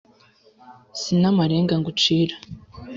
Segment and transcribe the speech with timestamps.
[0.99, 2.35] si n’amarenga ngucira